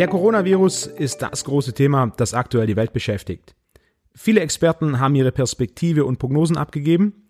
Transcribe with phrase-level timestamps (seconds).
[0.00, 3.54] Der Coronavirus ist das große Thema, das aktuell die Welt beschäftigt.
[4.14, 7.28] Viele Experten haben ihre Perspektive und Prognosen abgegeben.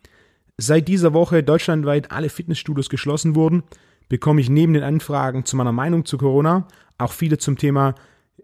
[0.56, 3.64] Seit dieser Woche deutschlandweit alle Fitnessstudios geschlossen wurden,
[4.08, 7.96] bekomme ich neben den Anfragen zu meiner Meinung zu Corona auch viele zum Thema,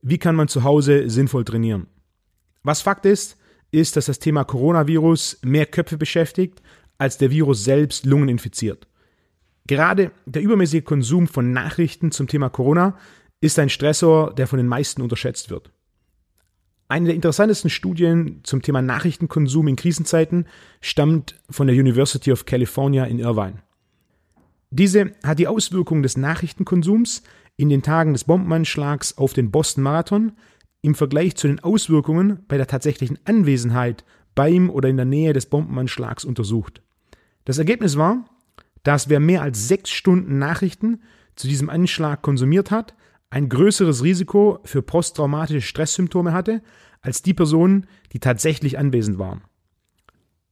[0.03, 1.87] wie kann man zu Hause sinnvoll trainieren.
[2.65, 3.37] Was Fakt ist,
[3.71, 6.63] ist, dass das Thema Coronavirus mehr Köpfe beschäftigt,
[6.99, 8.89] als der Virus selbst Lungen infiziert.
[9.69, 12.97] Gerade der übermäßige Konsum von Nachrichten zum Thema Corona
[13.41, 15.71] ist ein Stressor, der von den meisten unterschätzt wird.
[16.89, 20.47] Eine der interessantesten Studien zum Thema Nachrichtenkonsum in Krisenzeiten
[20.81, 23.63] stammt von der University of California in Irvine.
[24.71, 27.23] Diese hat die Auswirkungen des Nachrichtenkonsums
[27.57, 30.33] in den Tagen des Bombenanschlags auf den Boston Marathon
[30.83, 35.47] im Vergleich zu den Auswirkungen bei der tatsächlichen Anwesenheit beim oder in der Nähe des
[35.47, 36.83] Bombenanschlags untersucht.
[37.45, 38.27] Das Ergebnis war,
[38.85, 41.01] dass wer mehr als sechs Stunden Nachrichten
[41.35, 42.95] zu diesem Anschlag konsumiert hat,
[43.31, 46.63] ein größeres Risiko für posttraumatische Stresssymptome hatte
[47.01, 49.43] als die Personen, die tatsächlich anwesend waren.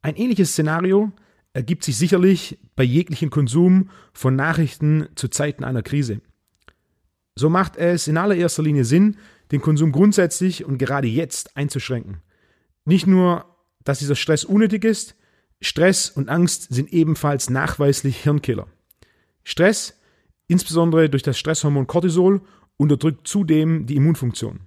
[0.03, 1.12] Ein ähnliches Szenario
[1.53, 6.20] ergibt sich sicherlich bei jeglichem Konsum von Nachrichten zu Zeiten einer Krise.
[7.36, 9.16] So macht es in allererster Linie Sinn,
[9.50, 12.22] den Konsum grundsätzlich und gerade jetzt einzuschränken.
[12.84, 13.47] Nicht nur,
[13.83, 15.16] dass dieser Stress unnötig ist,
[15.61, 18.66] Stress und Angst sind ebenfalls nachweislich Hirnkiller.
[19.44, 19.98] Stress,
[20.47, 22.42] insbesondere durch das Stresshormon Cortisol,
[22.77, 24.61] unterdrückt zudem die Immunfunktion.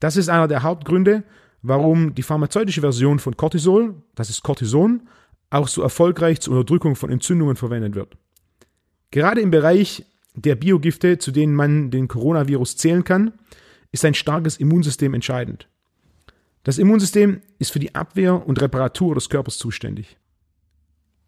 [0.00, 1.24] Das ist einer der Hauptgründe,
[1.62, 5.08] warum die pharmazeutische Version von Cortisol, das ist Cortison,
[5.50, 8.16] auch so erfolgreich zur Unterdrückung von Entzündungen verwendet wird.
[9.10, 13.32] Gerade im Bereich der Biogifte, zu denen man den Coronavirus zählen kann,
[13.92, 15.68] ist ein starkes Immunsystem entscheidend.
[16.64, 20.18] Das Immunsystem ist für die Abwehr und Reparatur des Körpers zuständig.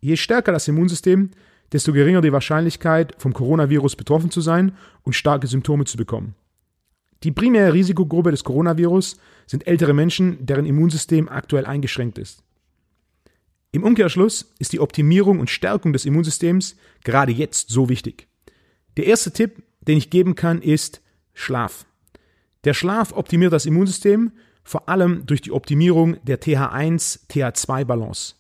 [0.00, 1.30] Je stärker das Immunsystem,
[1.72, 6.34] desto geringer die Wahrscheinlichkeit, vom Coronavirus betroffen zu sein und starke Symptome zu bekommen.
[7.24, 12.42] Die primäre Risikogruppe des Coronavirus sind ältere Menschen, deren Immunsystem aktuell eingeschränkt ist.
[13.70, 18.28] Im Umkehrschluss ist die Optimierung und Stärkung des Immunsystems gerade jetzt so wichtig.
[18.96, 21.02] Der erste Tipp, den ich geben kann, ist
[21.34, 21.84] Schlaf.
[22.64, 24.32] Der Schlaf optimiert das Immunsystem,
[24.64, 28.34] vor allem durch die Optimierung der TH1-TH2-Balance.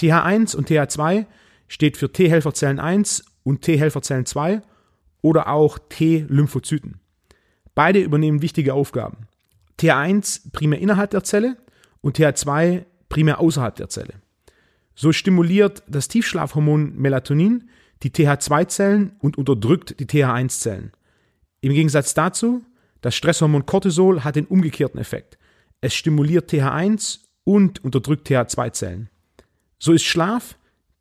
[0.00, 1.26] TH1 und TH2
[1.68, 4.62] steht für T-Helferzellen 1 und T-Helferzellen 2
[5.22, 7.00] oder auch T-Lymphozyten.
[7.74, 9.28] Beide übernehmen wichtige Aufgaben.
[9.78, 11.56] TH1 primär innerhalb der Zelle
[12.00, 14.14] und TH2 primär außerhalb der Zelle.
[14.94, 17.68] So stimuliert das Tiefschlafhormon Melatonin
[18.02, 20.92] die TH2-Zellen und unterdrückt die TH1-Zellen.
[21.60, 22.64] Im Gegensatz dazu,
[23.00, 25.38] das Stresshormon Cortisol hat den umgekehrten Effekt.
[25.80, 29.08] Es stimuliert TH1 und unterdrückt TH2-Zellen.
[29.78, 30.56] So ist Schlaf,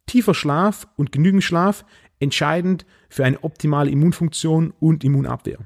[0.05, 1.85] tiefer Schlaf und genügend Schlaf
[2.19, 5.59] entscheidend für eine optimale Immunfunktion und Immunabwehr.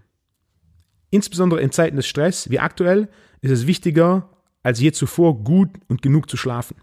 [1.11, 3.09] Insbesondere in Zeiten des Stress wie aktuell
[3.41, 4.29] ist es wichtiger
[4.63, 6.75] als je zuvor gut und genug zu schlafen.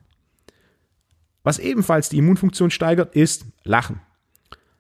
[1.43, 4.01] Was ebenfalls die Immunfunktion steigert, ist Lachen.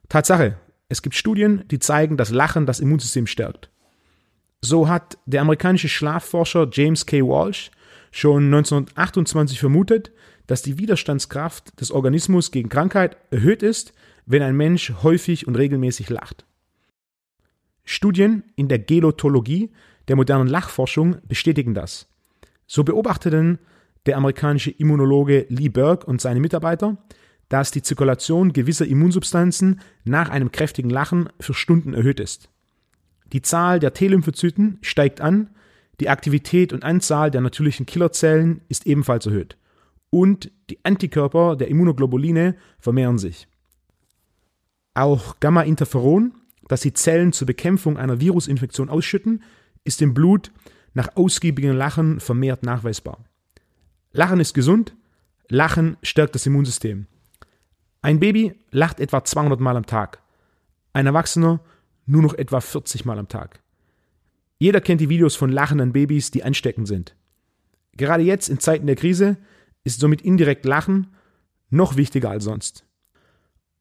[0.08, 0.56] Tatsache,
[0.88, 3.70] es gibt Studien, die zeigen, dass Lachen das Immunsystem stärkt.
[4.60, 7.22] So hat der amerikanische Schlafforscher James K.
[7.22, 7.70] Walsh
[8.10, 10.10] schon 1928 vermutet,
[10.46, 13.92] dass die Widerstandskraft des Organismus gegen Krankheit erhöht ist,
[14.26, 16.44] wenn ein Mensch häufig und regelmäßig lacht.
[17.84, 19.70] Studien in der Gelotologie
[20.08, 22.08] der modernen Lachforschung bestätigen das.
[22.66, 23.58] So beobachteten
[24.06, 26.96] der amerikanische Immunologe Lee Berg und seine Mitarbeiter,
[27.48, 32.48] dass die Zirkulation gewisser Immunsubstanzen nach einem kräftigen Lachen für Stunden erhöht ist.
[33.32, 35.50] Die Zahl der T-Lymphozyten steigt an,
[36.00, 39.56] die Aktivität und Anzahl der natürlichen Killerzellen ist ebenfalls erhöht
[40.16, 43.48] und die Antikörper der Immunoglobuline vermehren sich.
[44.94, 46.32] Auch Gamma-Interferon,
[46.68, 49.42] das die Zellen zur Bekämpfung einer Virusinfektion ausschütten,
[49.84, 50.52] ist im Blut
[50.94, 53.26] nach ausgiebigem Lachen vermehrt nachweisbar.
[54.12, 54.96] Lachen ist gesund,
[55.50, 57.08] Lachen stärkt das Immunsystem.
[58.00, 60.22] Ein Baby lacht etwa 200 Mal am Tag,
[60.94, 61.60] ein Erwachsener
[62.06, 63.60] nur noch etwa 40 Mal am Tag.
[64.58, 67.14] Jeder kennt die Videos von lachenden Babys, die ansteckend sind.
[67.98, 69.36] Gerade jetzt in Zeiten der Krise
[69.86, 71.06] ist somit indirekt Lachen
[71.70, 72.84] noch wichtiger als sonst.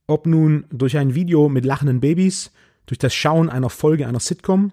[0.06, 2.52] Ob nun durch ein Video mit lachenden Babys,
[2.86, 4.72] durch das Schauen einer Folge einer Sitcom,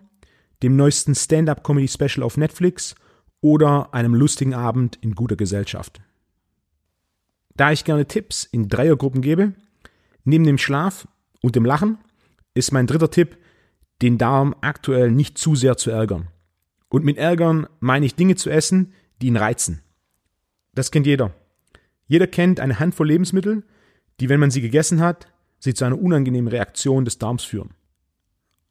[0.63, 2.95] dem neuesten Stand-up-Comedy-Special auf Netflix
[3.41, 6.03] oder einem lustigen Abend in guter Gesellschaft.
[7.57, 9.55] Da ich gerne Tipps in Dreiergruppen gebe,
[10.25, 11.09] neben dem Schlaf
[11.41, 11.97] und dem Lachen,
[12.53, 13.39] ist mein dritter Tipp,
[14.03, 16.29] den Darm aktuell nicht zu sehr zu ärgern.
[16.91, 18.93] Und mit ärgern meine ich Dinge zu essen,
[19.23, 19.81] die ihn reizen.
[20.75, 21.35] Das kennt jeder.
[22.07, 23.65] Jeder kennt eine Handvoll Lebensmittel,
[24.21, 25.29] die, wenn man sie gegessen hat,
[25.59, 27.71] sie zu einer unangenehmen Reaktion des Darms führen.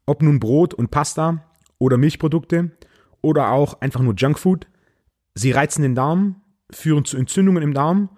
[0.06, 1.44] Ob nun Brot und Pasta
[1.78, 2.70] oder Milchprodukte
[3.20, 4.66] oder auch einfach nur Junkfood.
[5.34, 8.10] Sie reizen den Darm, führen zu Entzündungen im Darm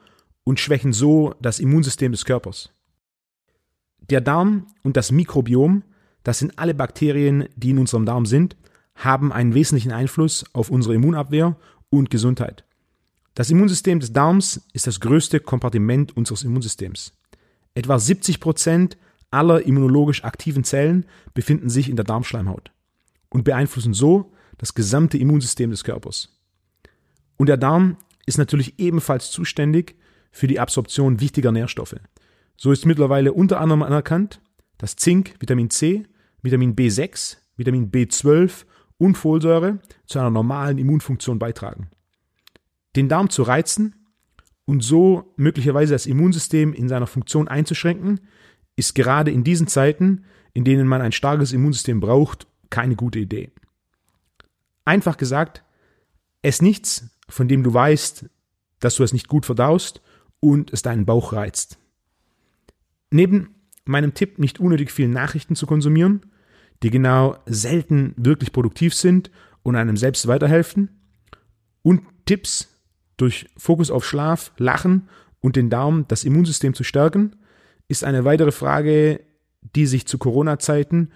[0.45, 2.73] und schwächen so das Immunsystem des Körpers.
[4.11, 5.83] Der Darm und das Mikrobiom,
[6.23, 8.57] das sind alle Bakterien, die in unserem Darm sind,
[8.95, 11.57] haben einen wesentlichen Einfluss auf unsere Immunabwehr
[11.91, 12.65] und Gesundheit.
[13.35, 17.13] Das Immunsystem des Darms ist das größte Kompartiment unseres Immunsystems.
[17.75, 18.97] Etwa 70 Prozent
[19.33, 22.71] aller immunologisch aktiven Zellen befinden sich in der Darmschleimhaut
[23.31, 26.29] und beeinflussen so das gesamte Immunsystem des Körpers.
[27.37, 27.97] Und der Darm
[28.27, 29.97] ist natürlich ebenfalls zuständig
[30.31, 31.97] für die Absorption wichtiger Nährstoffe.
[32.57, 34.41] So ist mittlerweile unter anderem anerkannt,
[34.79, 36.05] dass Zink, Vitamin C,
[36.43, 38.65] Vitamin B6, Vitamin B12
[38.99, 41.91] und Folsäure zu einer normalen Immunfunktion beitragen.
[42.97, 43.95] Den Darm zu reizen
[44.65, 48.21] und so möglicherweise das Immunsystem in seiner Funktion einzuschränken,
[48.77, 53.51] ist gerade in diesen Zeiten, in denen man ein starkes Immunsystem braucht, keine gute Idee.
[54.85, 55.65] Einfach gesagt,
[56.43, 58.27] ess nichts, von dem du weißt,
[58.81, 60.03] dass du es nicht gut verdaust
[60.41, 61.79] und es deinen Bauch reizt.
[63.11, 63.55] Neben
[63.85, 66.27] meinem Tipp, nicht unnötig viele Nachrichten zu konsumieren,
[66.83, 69.31] die genau selten wirklich produktiv sind
[69.63, 71.01] und einem selbst weiterhelfen,
[71.83, 72.74] und Tipps
[73.17, 75.09] durch Fokus auf Schlaf, Lachen
[75.41, 77.37] und den Daumen das Immunsystem zu stärken,
[77.89, 79.21] ist eine weitere Frage,
[79.75, 81.11] die sich zu Corona-Zeiten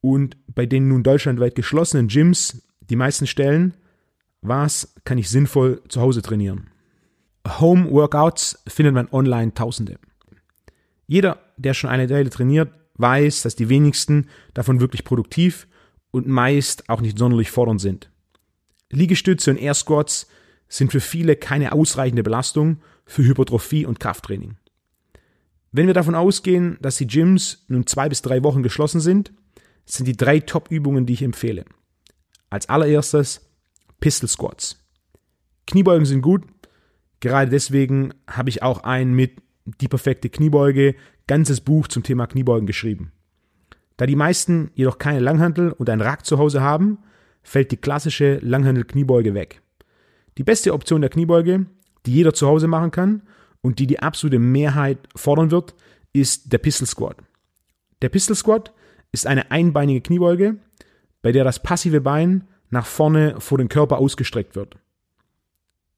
[0.00, 3.74] und bei den nun deutschlandweit geschlossenen Gyms die meisten stellen,
[4.42, 6.68] was kann ich sinnvoll zu Hause trainieren?
[7.60, 9.98] Home Workouts findet man online Tausende.
[11.06, 15.66] Jeder, der schon eine Weile trainiert, weiß, dass die wenigsten davon wirklich produktiv
[16.10, 18.10] und meist auch nicht sonderlich fordernd sind.
[18.90, 20.28] Liegestütze und Air Squats
[20.68, 24.56] sind für viele keine ausreichende Belastung für Hypertrophie und Krafttraining.
[25.72, 29.32] Wenn wir davon ausgehen, dass die Gyms nun zwei bis drei Wochen geschlossen sind,
[29.84, 31.64] sind die drei Top-Übungen, die ich empfehle.
[32.48, 33.50] Als allererstes
[34.00, 34.78] Pistol Squats.
[35.66, 36.44] Kniebeugen sind gut.
[37.20, 40.94] Gerade deswegen habe ich auch ein mit die perfekte Kniebeuge
[41.26, 43.12] ganzes Buch zum Thema Kniebeugen geschrieben.
[43.96, 46.98] Da die meisten jedoch keine Langhantel und ein Rack zu Hause haben,
[47.42, 49.62] fällt die klassische Langhantel-Kniebeuge weg.
[50.38, 51.66] Die beste Option der Kniebeuge,
[52.06, 53.22] die jeder zu Hause machen kann
[53.60, 55.74] und die die absolute Mehrheit fordern wird,
[56.12, 57.16] ist der Pistol Squat.
[58.02, 58.72] Der Pistol Squat
[59.12, 60.56] ist eine einbeinige Kniebeuge,
[61.22, 64.76] bei der das passive Bein nach vorne vor den Körper ausgestreckt wird.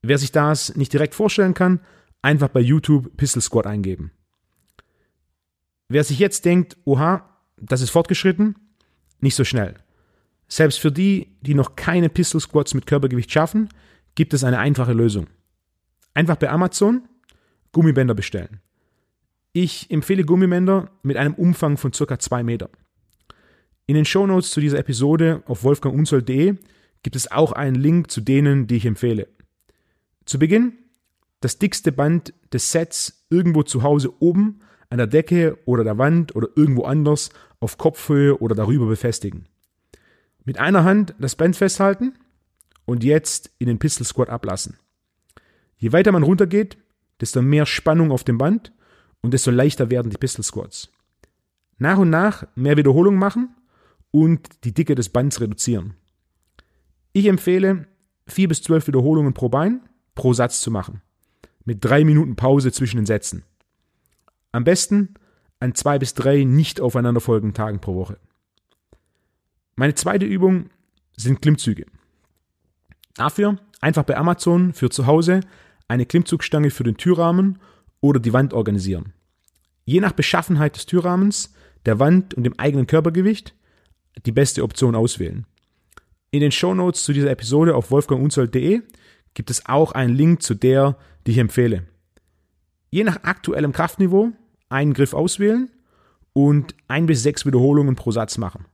[0.02, 1.80] Wer sich das nicht direkt vorstellen kann,
[2.22, 4.12] einfach bei YouTube Pistol Squat eingeben.
[5.88, 8.56] Wer sich jetzt denkt, oha, das ist fortgeschritten,
[9.20, 9.74] nicht so schnell.
[10.48, 13.68] Selbst für die, die noch keine Pistol Squats mit Körpergewicht schaffen,
[14.16, 15.28] gibt es eine einfache Lösung.
[16.14, 17.02] Einfach bei Amazon
[17.70, 18.60] Gummibänder bestellen.
[19.52, 22.18] Ich empfehle Gummibänder mit einem Umfang von ca.
[22.18, 22.70] 2 Meter.
[23.86, 26.56] In den Shownotes zu dieser Episode auf wolfgangunzold.de
[27.02, 29.28] gibt es auch einen Link zu denen, die ich empfehle.
[30.24, 30.72] Zu Beginn
[31.40, 36.34] das dickste Band des Sets irgendwo zu Hause oben an der Decke oder der Wand
[36.34, 37.30] oder irgendwo anders
[37.60, 39.44] auf Kopfhöhe oder darüber befestigen.
[40.44, 42.14] Mit einer Hand das Band festhalten
[42.86, 44.78] und jetzt in den Pistol Squat ablassen.
[45.76, 46.78] Je weiter man runtergeht,
[47.20, 48.72] desto mehr Spannung auf dem Band
[49.20, 50.90] und desto leichter werden die Pistol Squats.
[51.76, 53.54] Nach und nach mehr Wiederholungen machen
[54.10, 55.94] und die Dicke des Bands reduzieren.
[57.12, 57.86] Ich empfehle,
[58.26, 59.82] vier bis zwölf Wiederholungen pro Bein
[60.14, 61.02] pro Satz zu machen.
[61.64, 63.44] Mit drei Minuten Pause zwischen den Sätzen.
[64.52, 65.14] Am besten
[65.60, 68.18] an zwei bis drei nicht aufeinanderfolgenden Tagen pro Woche.
[69.74, 70.70] Meine zweite Übung
[71.16, 71.86] sind Klimmzüge.
[73.16, 75.40] Dafür einfach bei Amazon für zu Hause
[75.88, 77.58] eine Klimmzugstange für den Türrahmen
[78.00, 79.12] oder die Wand organisieren.
[79.84, 81.54] Je nach Beschaffenheit des Türrahmens,
[81.86, 83.54] der Wand und dem eigenen Körpergewicht
[84.24, 85.46] die beste Option auswählen.
[86.30, 88.82] In den Shownotes zu dieser Episode auf wolfgangunzold.de
[89.34, 90.96] gibt es auch einen Link zu der,
[91.26, 91.86] die ich empfehle.
[92.90, 94.32] Je nach aktuellem Kraftniveau
[94.68, 95.70] einen Griff auswählen
[96.32, 98.66] und ein bis sechs Wiederholungen pro Satz machen.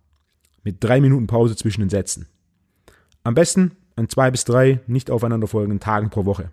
[0.63, 2.29] Mit drei Minuten Pause zwischen den Sätzen.
[3.25, 3.73] Am besten
[4.03, 6.51] an zwei bis drei nicht aufeinanderfolgenden Tagen pro Woche.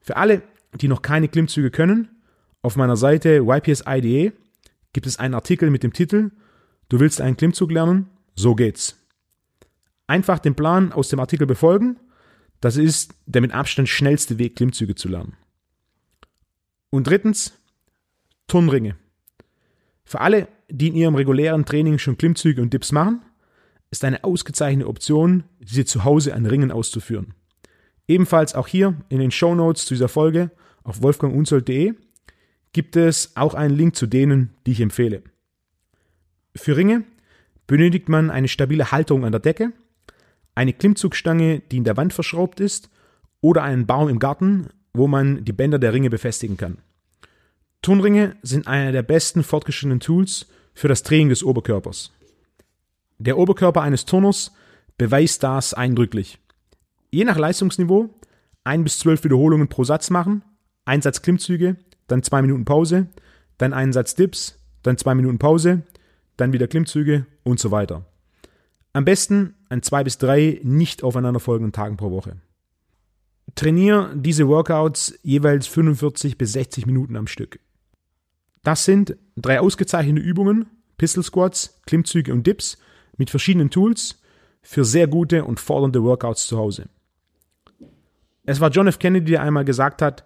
[0.00, 0.42] Für alle,
[0.80, 2.08] die noch keine Klimmzüge können,
[2.62, 4.32] auf meiner Seite ypsi.de
[4.92, 6.30] gibt es einen Artikel mit dem Titel
[6.88, 8.08] Du willst einen Klimmzug lernen?
[8.34, 8.96] So geht's.
[10.06, 11.98] Einfach den Plan aus dem Artikel befolgen.
[12.60, 15.36] Das ist der mit Abstand schnellste Weg, Klimmzüge zu lernen.
[16.90, 17.52] Und drittens,
[18.48, 18.96] Turnringe.
[20.04, 23.22] Für alle, die in ihrem regulären Training schon Klimmzüge und Dips machen,
[23.90, 27.34] ist eine ausgezeichnete Option, diese zu Hause an Ringen auszuführen.
[28.06, 30.50] Ebenfalls auch hier in den Show Notes zu dieser Folge
[30.82, 31.94] auf wolfgangunzold.de
[32.72, 35.22] gibt es auch einen Link zu denen, die ich empfehle.
[36.56, 37.04] Für Ringe
[37.66, 39.72] benötigt man eine stabile Halterung an der Decke,
[40.54, 42.90] eine Klimmzugstange, die in der Wand verschraubt ist,
[43.40, 46.78] oder einen Baum im Garten, wo man die Bänder der Ringe befestigen kann.
[47.82, 52.12] Turnringe sind einer der besten fortgeschrittenen Tools für das Training des Oberkörpers.
[53.20, 54.50] Der Oberkörper eines Turners
[54.96, 56.38] beweist das eindrücklich.
[57.10, 58.08] Je nach Leistungsniveau
[58.64, 60.42] ein bis zwölf Wiederholungen pro Satz machen,
[60.86, 63.08] ein Satz Klimmzüge, dann zwei Minuten Pause,
[63.58, 65.82] dann einen Satz Dips, dann zwei Minuten Pause,
[66.38, 68.06] dann wieder Klimmzüge und so weiter.
[68.94, 72.36] Am besten an zwei bis drei nicht aufeinanderfolgenden Tagen pro Woche.
[73.54, 77.60] Trainier diese Workouts jeweils 45 bis 60 Minuten am Stück.
[78.62, 82.78] Das sind drei ausgezeichnete Übungen, Pistol Squats, Klimmzüge und Dips
[83.20, 84.18] mit verschiedenen Tools
[84.62, 86.88] für sehr gute und fordernde Workouts zu Hause.
[88.44, 88.98] Es war John F.
[88.98, 90.24] Kennedy, der einmal gesagt hat,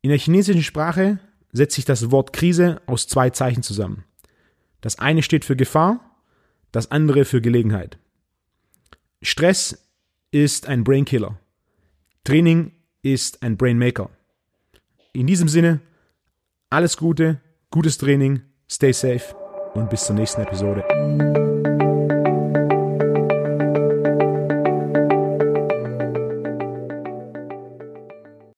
[0.00, 1.18] in der chinesischen Sprache
[1.52, 4.04] setzt sich das Wort Krise aus zwei Zeichen zusammen.
[4.80, 6.00] Das eine steht für Gefahr,
[6.72, 7.98] das andere für Gelegenheit.
[9.20, 9.86] Stress
[10.30, 11.38] ist ein Brainkiller.
[12.24, 14.08] Training ist ein Brainmaker.
[15.12, 15.80] In diesem Sinne,
[16.70, 19.34] alles Gute, gutes Training, stay safe
[19.74, 21.49] und bis zur nächsten Episode.